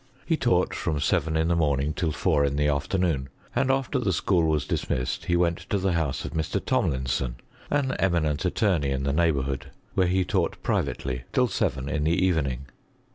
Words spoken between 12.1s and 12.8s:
evening.